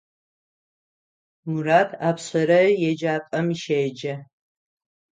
Мурат 1.49 1.89
апшъэрэ 2.07 2.61
еджапӏэм 2.89 3.47
щеджэ. 3.61 4.15